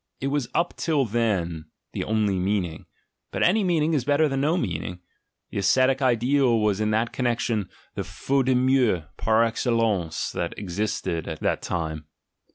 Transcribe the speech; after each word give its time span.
It 0.19 0.29
was 0.29 0.47
up 0.55 0.75
till 0.77 1.05
then 1.05 1.65
the 1.93 2.03
only 2.05 2.39
meaning; 2.39 2.87
but 3.29 3.43
any 3.43 3.63
meaning 3.63 3.93
is 3.93 4.03
better 4.03 4.27
than 4.27 4.41
no 4.41 4.57
meaning; 4.57 4.99
the 5.51 5.59
ascetic 5.59 6.01
ideal 6.01 6.59
was 6.59 6.81
in 6.81 6.89
that 6.89 7.13
connection 7.13 7.69
the 7.93 8.01
"jaute 8.01 8.45
de 8.47 8.55
mieux" 8.55 9.03
par 9.17 9.43
excellence 9.43 10.31
that 10.31 10.57
existed 10.57 11.27
at 11.27 11.39
that 11.41 11.61
time. 11.61 12.07